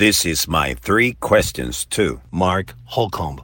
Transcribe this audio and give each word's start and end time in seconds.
This 0.00 0.24
is 0.24 0.48
my 0.48 0.72
three 0.72 1.12
questions 1.12 1.84
to 1.90 2.22
Mark 2.30 2.72
Holcomb. 2.86 3.42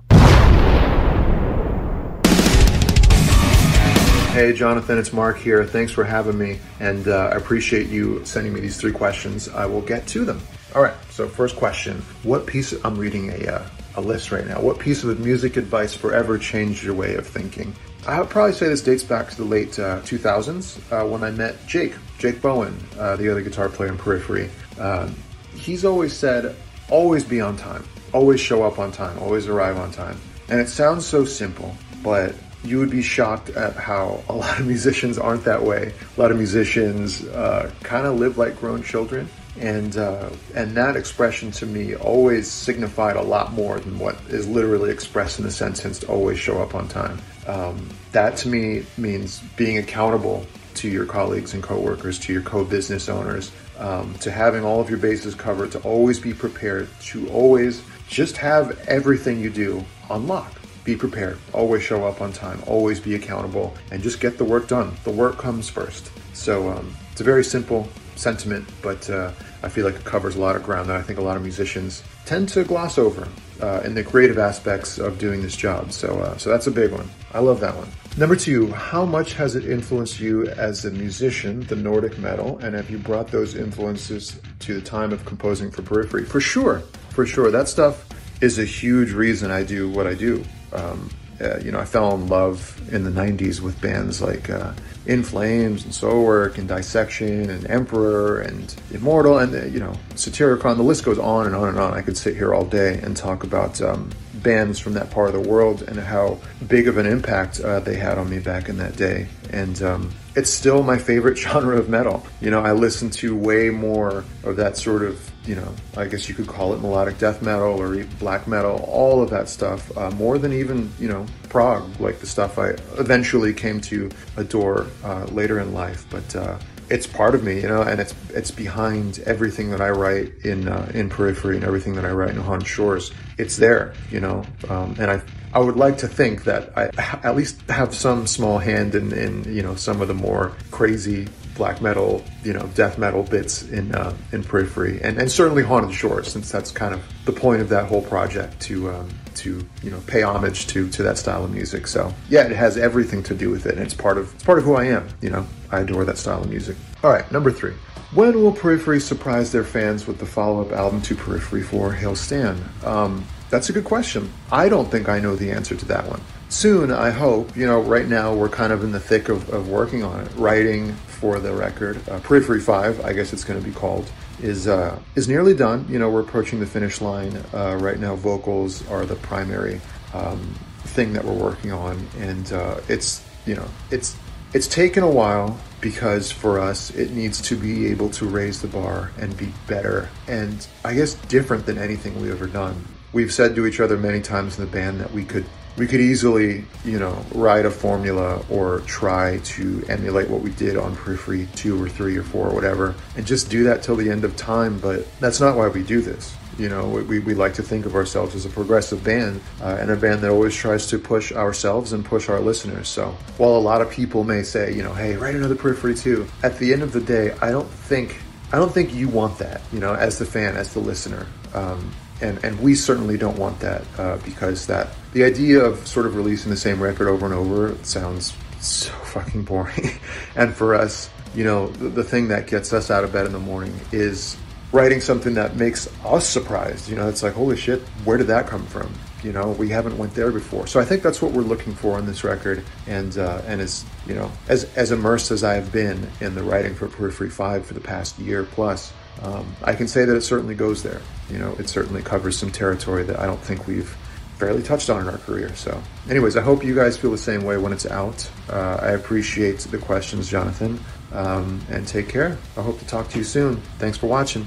Hey, 4.32 4.54
Jonathan, 4.54 4.96
it's 4.96 5.12
Mark 5.12 5.36
here. 5.36 5.66
Thanks 5.66 5.92
for 5.92 6.02
having 6.02 6.38
me, 6.38 6.58
and 6.80 7.08
uh, 7.08 7.28
I 7.30 7.36
appreciate 7.36 7.88
you 7.88 8.24
sending 8.24 8.54
me 8.54 8.60
these 8.60 8.78
three 8.78 8.92
questions. 8.92 9.50
I 9.50 9.66
will 9.66 9.82
get 9.82 10.06
to 10.06 10.24
them. 10.24 10.40
All 10.74 10.80
right, 10.80 10.94
so 11.10 11.28
first 11.28 11.56
question 11.56 12.00
What 12.22 12.46
piece, 12.46 12.72
I'm 12.86 12.96
reading 12.96 13.32
a, 13.32 13.56
uh, 13.56 13.66
a 13.96 14.00
list 14.00 14.32
right 14.32 14.46
now, 14.46 14.58
what 14.58 14.78
piece 14.78 15.04
of 15.04 15.20
music 15.20 15.58
advice 15.58 15.92
forever 15.92 16.38
changed 16.38 16.82
your 16.82 16.94
way 16.94 17.16
of 17.16 17.26
thinking? 17.26 17.74
I 18.06 18.18
would 18.18 18.30
probably 18.30 18.54
say 18.54 18.66
this 18.68 18.80
dates 18.80 19.04
back 19.04 19.28
to 19.28 19.36
the 19.36 19.44
late 19.44 19.78
uh, 19.78 20.00
2000s 20.00 20.80
uh, 20.90 21.06
when 21.06 21.22
I 21.22 21.32
met 21.32 21.66
Jake, 21.66 21.92
Jake 22.16 22.40
Bowen, 22.40 22.82
uh, 22.98 23.16
the 23.16 23.28
other 23.28 23.42
guitar 23.42 23.68
player 23.68 23.90
in 23.90 23.98
Periphery. 23.98 24.48
Um, 24.78 25.14
he's 25.56 25.84
always 25.84 26.12
said, 26.12 26.54
always 26.90 27.24
be 27.24 27.40
on 27.40 27.56
time, 27.56 27.84
always 28.12 28.40
show 28.40 28.62
up 28.62 28.78
on 28.78 28.92
time, 28.92 29.18
always 29.18 29.46
arrive 29.46 29.76
on 29.76 29.90
time. 29.90 30.18
And 30.48 30.60
it 30.60 30.68
sounds 30.68 31.04
so 31.04 31.24
simple, 31.24 31.76
but 32.02 32.34
you 32.62 32.78
would 32.78 32.90
be 32.90 33.02
shocked 33.02 33.50
at 33.50 33.74
how 33.74 34.22
a 34.28 34.34
lot 34.34 34.60
of 34.60 34.66
musicians 34.74 35.18
aren't 35.18 35.44
that 35.44 35.62
way. 35.62 35.92
A 36.16 36.20
lot 36.20 36.30
of 36.30 36.36
musicians 36.36 37.24
uh, 37.24 37.70
kind 37.82 38.06
of 38.06 38.18
live 38.18 38.38
like 38.38 38.58
grown 38.58 38.82
children. 38.82 39.28
And 39.58 39.96
uh, 39.96 40.28
and 40.54 40.76
that 40.76 40.96
expression 40.96 41.50
to 41.52 41.66
me 41.66 41.96
always 41.96 42.50
signified 42.50 43.16
a 43.16 43.22
lot 43.22 43.54
more 43.54 43.80
than 43.80 43.98
what 43.98 44.14
is 44.28 44.46
literally 44.46 44.90
expressed 44.90 45.38
in 45.38 45.46
the 45.46 45.50
sentence 45.50 46.00
to 46.00 46.08
always 46.08 46.38
show 46.38 46.60
up 46.60 46.74
on 46.74 46.88
time. 46.88 47.18
Um, 47.46 47.88
that 48.12 48.36
to 48.38 48.48
me 48.48 48.84
means 48.96 49.40
being 49.56 49.78
accountable 49.78 50.46
to 50.74 50.88
your 50.88 51.06
colleagues 51.06 51.54
and 51.54 51.62
coworkers, 51.62 52.18
to 52.20 52.32
your 52.32 52.42
co-business 52.42 53.08
owners, 53.08 53.50
um, 53.78 54.14
to 54.20 54.30
having 54.30 54.64
all 54.64 54.80
of 54.80 54.90
your 54.90 54.98
bases 54.98 55.34
covered, 55.34 55.72
to 55.72 55.80
always 55.80 56.18
be 56.18 56.34
prepared, 56.34 56.88
to 57.00 57.28
always 57.30 57.82
just 58.08 58.36
have 58.36 58.78
everything 58.88 59.40
you 59.40 59.50
do 59.50 59.84
on 60.10 60.26
lock. 60.26 60.52
Be 60.84 60.94
prepared, 60.94 61.38
always 61.52 61.82
show 61.82 62.04
up 62.04 62.20
on 62.20 62.32
time, 62.32 62.62
always 62.66 63.00
be 63.00 63.14
accountable, 63.16 63.74
and 63.90 64.02
just 64.02 64.20
get 64.20 64.38
the 64.38 64.44
work 64.44 64.68
done. 64.68 64.94
The 65.04 65.10
work 65.10 65.36
comes 65.36 65.68
first. 65.68 66.10
So 66.32 66.70
um, 66.70 66.94
it's 67.10 67.20
a 67.20 67.24
very 67.24 67.42
simple 67.42 67.88
sentiment, 68.18 68.68
but 68.82 69.08
uh, 69.10 69.30
I 69.62 69.68
feel 69.68 69.84
like 69.84 69.94
it 69.94 70.04
covers 70.04 70.36
a 70.36 70.40
lot 70.40 70.56
of 70.56 70.62
ground 70.62 70.88
that 70.88 70.96
I 70.96 71.02
think 71.02 71.18
a 71.18 71.22
lot 71.22 71.36
of 71.36 71.42
musicians 71.42 72.02
tend 72.24 72.48
to 72.50 72.64
gloss 72.64 72.98
over 72.98 73.28
uh, 73.60 73.80
in 73.84 73.94
the 73.94 74.04
creative 74.04 74.38
aspects 74.38 74.98
of 74.98 75.18
doing 75.18 75.42
this 75.42 75.56
job. 75.56 75.92
So, 75.92 76.18
uh, 76.18 76.36
so 76.36 76.50
that's 76.50 76.66
a 76.66 76.70
big 76.70 76.92
one. 76.92 77.08
I 77.32 77.40
love 77.40 77.60
that 77.60 77.76
one. 77.76 77.88
Number 78.18 78.36
two, 78.36 78.72
how 78.72 79.04
much 79.04 79.34
has 79.34 79.56
it 79.56 79.68
influenced 79.68 80.20
you 80.20 80.46
as 80.48 80.84
a 80.86 80.90
musician, 80.90 81.60
the 81.60 81.76
Nordic 81.76 82.18
metal, 82.18 82.58
and 82.58 82.74
have 82.74 82.88
you 82.90 82.98
brought 82.98 83.28
those 83.28 83.54
influences 83.54 84.40
to 84.60 84.74
the 84.74 84.80
time 84.80 85.12
of 85.12 85.24
composing 85.26 85.70
for 85.70 85.82
Periphery? 85.82 86.24
For 86.24 86.40
sure, 86.40 86.82
for 87.10 87.26
sure. 87.26 87.50
That 87.50 87.68
stuff 87.68 88.06
is 88.40 88.58
a 88.58 88.64
huge 88.64 89.12
reason 89.12 89.50
I 89.50 89.62
do 89.62 89.90
what 89.90 90.06
I 90.06 90.14
do. 90.14 90.42
Um, 90.72 91.10
uh, 91.40 91.58
you 91.58 91.70
know, 91.70 91.78
I 91.78 91.84
fell 91.84 92.14
in 92.14 92.28
love 92.28 92.80
in 92.92 93.04
the 93.04 93.10
90s 93.10 93.60
with 93.60 93.80
bands 93.80 94.22
like 94.22 94.48
uh, 94.48 94.72
In 95.04 95.22
Flames 95.22 95.84
and 95.84 95.92
Soilwork 95.92 96.56
and 96.56 96.66
Dissection 96.66 97.50
and 97.50 97.68
Emperor 97.68 98.40
and 98.40 98.74
Immortal 98.92 99.38
and, 99.38 99.54
uh, 99.54 99.64
you 99.66 99.78
know, 99.78 99.92
Satyricon. 100.14 100.76
The 100.76 100.82
list 100.82 101.04
goes 101.04 101.18
on 101.18 101.46
and 101.46 101.54
on 101.54 101.68
and 101.68 101.78
on. 101.78 101.94
I 101.94 102.02
could 102.02 102.16
sit 102.16 102.36
here 102.36 102.54
all 102.54 102.64
day 102.64 103.00
and 103.02 103.16
talk 103.16 103.44
about 103.44 103.80
um, 103.82 104.10
bands 104.34 104.78
from 104.78 104.94
that 104.94 105.10
part 105.10 105.34
of 105.34 105.42
the 105.42 105.48
world 105.48 105.82
and 105.82 105.98
how 105.98 106.38
big 106.66 106.88
of 106.88 106.96
an 106.96 107.06
impact 107.06 107.60
uh, 107.60 107.80
they 107.80 107.96
had 107.96 108.16
on 108.16 108.30
me 108.30 108.38
back 108.38 108.68
in 108.68 108.78
that 108.78 108.96
day. 108.96 109.28
And 109.50 109.82
um, 109.82 110.12
it's 110.36 110.50
still 110.50 110.82
my 110.82 110.98
favorite 110.98 111.36
genre 111.38 111.76
of 111.76 111.88
metal. 111.88 112.24
You 112.40 112.50
know, 112.50 112.60
I 112.60 112.72
listen 112.72 113.10
to 113.10 113.34
way 113.34 113.70
more 113.70 114.24
of 114.44 114.56
that 114.56 114.76
sort 114.76 115.02
of, 115.02 115.30
you 115.46 115.56
know, 115.56 115.74
I 115.96 116.06
guess 116.06 116.28
you 116.28 116.34
could 116.34 116.46
call 116.46 116.74
it 116.74 116.80
melodic 116.80 117.18
death 117.18 117.42
metal 117.42 117.80
or 117.80 118.04
black 118.18 118.46
metal, 118.46 118.84
all 118.88 119.22
of 119.22 119.30
that 119.30 119.48
stuff, 119.48 119.96
uh, 119.96 120.10
more 120.12 120.38
than 120.38 120.52
even, 120.52 120.92
you 121.00 121.08
know, 121.08 121.26
prog, 121.48 121.98
like 121.98 122.20
the 122.20 122.26
stuff 122.26 122.58
I 122.58 122.70
eventually 122.98 123.54
came 123.54 123.80
to 123.82 124.10
adore 124.36 124.86
uh, 125.02 125.24
later 125.26 125.58
in 125.58 125.72
life. 125.72 126.06
But 126.10 126.36
uh, 126.36 126.58
it's 126.88 127.06
part 127.06 127.34
of 127.34 127.42
me, 127.42 127.60
you 127.60 127.68
know, 127.68 127.82
and 127.82 128.00
it's 128.00 128.14
it's 128.30 128.50
behind 128.50 129.18
everything 129.20 129.70
that 129.70 129.80
I 129.80 129.90
write 129.90 130.32
in 130.44 130.68
uh, 130.68 130.90
in 130.94 131.08
Periphery 131.08 131.56
and 131.56 131.64
everything 131.64 131.94
that 131.94 132.04
I 132.04 132.10
write 132.10 132.30
in 132.30 132.36
Haunted 132.36 132.68
Shores. 132.68 133.10
It's 133.38 133.56
there, 133.56 133.94
you 134.10 134.20
know, 134.20 134.44
um, 134.68 134.94
and 134.98 135.10
I 135.10 135.20
I 135.56 135.58
would 135.58 135.76
like 135.76 135.96
to 135.98 136.06
think 136.06 136.44
that 136.44 136.76
I 136.76 136.90
at 137.26 137.34
least 137.34 137.62
have 137.70 137.94
some 137.94 138.26
small 138.26 138.58
hand 138.58 138.94
in, 138.94 139.10
in 139.14 139.42
you 139.44 139.62
know 139.62 139.74
some 139.74 140.02
of 140.02 140.08
the 140.08 140.12
more 140.12 140.52
crazy 140.70 141.28
black 141.54 141.80
metal, 141.80 142.22
you 142.44 142.52
know, 142.52 142.66
death 142.74 142.98
metal 142.98 143.22
bits 143.22 143.62
in 143.62 143.94
uh, 143.94 144.14
in 144.32 144.44
Periphery, 144.44 145.00
and 145.02 145.16
and 145.16 145.32
certainly 145.32 145.62
Haunted 145.62 145.94
Shores, 145.94 146.30
since 146.30 146.52
that's 146.52 146.70
kind 146.70 146.92
of 146.92 147.02
the 147.24 147.32
point 147.32 147.62
of 147.62 147.70
that 147.70 147.86
whole 147.86 148.02
project 148.02 148.60
to 148.68 148.90
um, 148.90 149.08
to 149.36 149.66
you 149.82 149.90
know 149.90 149.98
pay 150.06 150.20
homage 150.20 150.66
to 150.66 150.90
to 150.90 151.02
that 151.02 151.16
style 151.16 151.42
of 151.42 151.50
music. 151.50 151.86
So 151.86 152.12
yeah, 152.28 152.44
it 152.44 152.52
has 152.52 152.76
everything 152.76 153.22
to 153.22 153.34
do 153.34 153.48
with 153.48 153.64
it, 153.64 153.76
and 153.76 153.82
it's 153.82 153.94
part 153.94 154.18
of 154.18 154.34
it's 154.34 154.44
part 154.44 154.58
of 154.58 154.64
who 154.64 154.74
I 154.74 154.84
am. 154.84 155.08
You 155.22 155.30
know, 155.30 155.46
I 155.70 155.80
adore 155.80 156.04
that 156.04 156.18
style 156.18 156.42
of 156.42 156.50
music. 156.50 156.76
All 157.02 157.10
right, 157.10 157.32
number 157.32 157.50
three. 157.50 157.72
When 158.12 158.42
will 158.42 158.52
Periphery 158.52 159.00
surprise 159.00 159.52
their 159.52 159.64
fans 159.64 160.06
with 160.06 160.18
the 160.18 160.26
follow-up 160.26 160.72
album 160.72 161.02
to 161.02 161.16
Periphery 161.16 161.62
4 161.62 161.92
Hail 161.92 162.14
Stan? 162.14 162.56
Um, 162.84 163.26
that's 163.50 163.68
a 163.68 163.72
good 163.72 163.84
question. 163.84 164.32
I 164.50 164.68
don't 164.68 164.90
think 164.90 165.08
I 165.08 165.20
know 165.20 165.36
the 165.36 165.50
answer 165.50 165.76
to 165.76 165.84
that 165.86 166.08
one. 166.08 166.20
Soon, 166.48 166.90
I 166.90 167.10
hope. 167.10 167.56
You 167.56 167.66
know, 167.66 167.80
right 167.80 168.06
now 168.06 168.34
we're 168.34 168.48
kind 168.48 168.72
of 168.72 168.84
in 168.84 168.92
the 168.92 169.00
thick 169.00 169.28
of, 169.28 169.48
of 169.50 169.68
working 169.68 170.02
on 170.02 170.20
it, 170.20 170.32
writing 170.36 170.92
for 170.92 171.40
the 171.40 171.52
record. 171.52 172.00
Uh, 172.08 172.20
Periphery 172.20 172.60
5, 172.60 173.04
I 173.04 173.12
guess 173.12 173.32
it's 173.32 173.44
going 173.44 173.60
to 173.60 173.66
be 173.66 173.74
called, 173.74 174.10
is 174.40 174.68
uh, 174.68 174.98
is 175.14 175.28
nearly 175.28 175.54
done. 175.54 175.86
You 175.88 175.98
know, 175.98 176.10
we're 176.10 176.20
approaching 176.20 176.60
the 176.60 176.66
finish 176.66 177.00
line. 177.00 177.36
Uh, 177.52 177.76
right 177.80 177.98
now, 177.98 178.16
vocals 178.16 178.86
are 178.88 179.06
the 179.06 179.16
primary 179.16 179.80
um, 180.14 180.54
thing 180.84 181.12
that 181.14 181.24
we're 181.24 181.32
working 181.32 181.72
on, 181.72 182.06
and 182.18 182.52
uh, 182.52 182.80
it's 182.88 183.24
you 183.46 183.54
know 183.54 183.66
it's 183.90 184.16
it's 184.54 184.68
taken 184.68 185.02
a 185.02 185.10
while 185.10 185.58
because 185.80 186.32
for 186.32 186.58
us 186.58 186.90
it 186.94 187.10
needs 187.10 187.40
to 187.42 187.56
be 187.56 187.86
able 187.88 188.08
to 188.08 188.26
raise 188.26 188.62
the 188.62 188.68
bar 188.68 189.10
and 189.18 189.36
be 189.36 189.52
better 189.66 190.08
and 190.28 190.66
I 190.84 190.94
guess 190.94 191.14
different 191.28 191.66
than 191.66 191.76
anything 191.76 192.20
we've 192.20 192.30
ever 192.30 192.46
done. 192.46 192.82
We've 193.12 193.32
said 193.32 193.54
to 193.56 193.66
each 193.66 193.80
other 193.80 193.96
many 193.96 194.20
times 194.20 194.58
in 194.58 194.64
the 194.64 194.70
band 194.70 195.00
that 195.00 195.12
we 195.12 195.24
could 195.24 195.44
we 195.76 195.86
could 195.86 196.00
easily, 196.00 196.64
you 196.84 196.98
know, 196.98 197.22
write 197.34 197.66
a 197.66 197.70
formula 197.70 198.42
or 198.48 198.80
try 198.86 199.38
to 199.38 199.84
emulate 199.88 200.28
what 200.30 200.40
we 200.40 200.50
did 200.52 200.76
on 200.76 200.96
Periphery 200.96 201.48
2 201.54 201.82
or 201.82 201.88
3 201.88 202.16
or 202.16 202.22
4 202.22 202.48
or 202.48 202.54
whatever 202.54 202.94
and 203.16 203.26
just 203.26 203.50
do 203.50 203.64
that 203.64 203.82
till 203.82 203.96
the 203.96 204.10
end 204.10 204.24
of 204.24 204.36
time. 204.36 204.78
But 204.78 205.06
that's 205.20 205.40
not 205.40 205.56
why 205.56 205.68
we 205.68 205.82
do 205.82 206.00
this. 206.00 206.34
You 206.58 206.70
know, 206.70 206.88
we, 206.88 207.18
we 207.18 207.34
like 207.34 207.52
to 207.54 207.62
think 207.62 207.84
of 207.84 207.94
ourselves 207.94 208.34
as 208.34 208.46
a 208.46 208.48
progressive 208.48 209.04
band 209.04 209.42
uh, 209.60 209.76
and 209.78 209.90
a 209.90 209.96
band 209.96 210.22
that 210.22 210.30
always 210.30 210.54
tries 210.54 210.86
to 210.86 210.98
push 210.98 211.30
ourselves 211.30 211.92
and 211.92 212.02
push 212.02 212.30
our 212.30 212.40
listeners. 212.40 212.88
So 212.88 213.14
while 213.36 213.56
a 213.56 213.60
lot 213.60 213.82
of 213.82 213.90
people 213.90 214.24
may 214.24 214.42
say, 214.42 214.74
you 214.74 214.82
know, 214.82 214.94
hey, 214.94 215.16
write 215.16 215.34
another 215.34 215.54
Periphery 215.54 215.94
2, 215.94 216.26
at 216.42 216.58
the 216.58 216.72
end 216.72 216.82
of 216.82 216.92
the 216.92 217.00
day, 217.00 217.36
I 217.42 217.50
don't 217.50 217.68
think. 217.68 218.20
I 218.52 218.58
don't 218.58 218.72
think 218.72 218.94
you 218.94 219.08
want 219.08 219.38
that, 219.38 219.60
you 219.72 219.80
know, 219.80 219.94
as 219.94 220.20
the 220.20 220.24
fan, 220.24 220.56
as 220.56 220.72
the 220.72 220.78
listener. 220.78 221.26
Um, 221.52 221.90
and 222.20 222.42
and 222.44 222.58
we 222.60 222.74
certainly 222.74 223.16
don't 223.16 223.38
want 223.38 223.60
that 223.60 223.84
uh, 223.98 224.16
because 224.24 224.66
that 224.66 224.88
the 225.12 225.24
idea 225.24 225.62
of 225.62 225.86
sort 225.86 226.06
of 226.06 226.16
releasing 226.16 226.50
the 226.50 226.56
same 226.56 226.82
record 226.82 227.08
over 227.08 227.26
and 227.26 227.34
over 227.34 227.76
sounds 227.84 228.34
so 228.60 228.90
fucking 229.04 229.42
boring. 229.42 229.90
and 230.34 230.54
for 230.54 230.74
us, 230.74 231.10
you 231.34 231.44
know, 231.44 231.68
the, 231.68 231.88
the 231.88 232.04
thing 232.04 232.28
that 232.28 232.46
gets 232.46 232.72
us 232.72 232.90
out 232.90 233.04
of 233.04 233.12
bed 233.12 233.26
in 233.26 233.32
the 233.32 233.38
morning 233.38 233.74
is 233.92 234.36
writing 234.72 235.00
something 235.00 235.34
that 235.34 235.56
makes 235.56 235.88
us 236.04 236.28
surprised. 236.28 236.88
You 236.88 236.96
know, 236.96 237.08
it's 237.08 237.22
like 237.22 237.34
holy 237.34 237.56
shit, 237.56 237.80
where 238.04 238.18
did 238.18 238.26
that 238.28 238.46
come 238.46 238.66
from? 238.66 238.92
You 239.22 239.32
know, 239.32 239.50
we 239.52 239.70
haven't 239.70 239.96
went 239.98 240.14
there 240.14 240.30
before. 240.30 240.66
So 240.66 240.78
I 240.78 240.84
think 240.84 241.02
that's 241.02 241.20
what 241.20 241.32
we're 241.32 241.42
looking 241.42 241.74
for 241.74 241.96
on 241.96 242.06
this 242.06 242.22
record. 242.22 242.62
And 242.86 243.16
uh, 243.18 243.42
and 243.46 243.60
as 243.60 243.84
you 244.06 244.14
know, 244.14 244.30
as 244.48 244.64
as 244.76 244.92
immersed 244.92 245.30
as 245.30 245.44
I 245.44 245.54
have 245.54 245.72
been 245.72 246.08
in 246.20 246.34
the 246.34 246.42
writing 246.42 246.74
for 246.74 246.88
Periphery 246.88 247.30
Five 247.30 247.66
for 247.66 247.74
the 247.74 247.80
past 247.80 248.18
year 248.18 248.44
plus 248.44 248.92
um, 249.22 249.46
I 249.62 249.74
can 249.74 249.88
say 249.88 250.04
that 250.04 250.14
it 250.14 250.22
certainly 250.22 250.54
goes 250.54 250.82
there. 250.82 251.00
You 251.30 251.38
know, 251.38 251.54
it 251.58 251.68
certainly 251.68 252.02
covers 252.02 252.38
some 252.38 252.50
territory 252.50 253.02
that 253.04 253.18
I 253.18 253.26
don't 253.26 253.40
think 253.40 253.66
we've 253.66 253.96
barely 254.38 254.62
touched 254.62 254.90
on 254.90 255.00
in 255.00 255.08
our 255.08 255.18
career. 255.18 255.54
So, 255.54 255.82
anyways, 256.08 256.36
I 256.36 256.42
hope 256.42 256.62
you 256.64 256.74
guys 256.74 256.96
feel 256.96 257.10
the 257.10 257.18
same 257.18 257.44
way 257.44 257.56
when 257.56 257.72
it's 257.72 257.86
out. 257.86 258.30
Uh, 258.50 258.78
I 258.80 258.90
appreciate 258.90 259.60
the 259.60 259.78
questions, 259.78 260.28
Jonathan, 260.28 260.78
um, 261.12 261.64
and 261.70 261.86
take 261.86 262.08
care. 262.08 262.36
I 262.56 262.62
hope 262.62 262.78
to 262.78 262.86
talk 262.86 263.08
to 263.10 263.18
you 263.18 263.24
soon. 263.24 263.56
Thanks 263.78 263.98
for 263.98 264.06
watching. 264.06 264.46